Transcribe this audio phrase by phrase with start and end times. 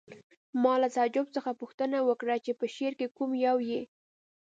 [0.63, 3.81] ما له تعجب څخه پوښتنه وکړه چې په شعر کې کوم یو یې